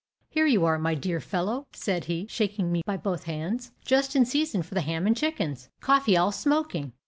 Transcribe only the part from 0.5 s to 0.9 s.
are,